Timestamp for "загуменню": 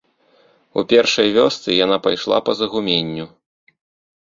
2.63-3.31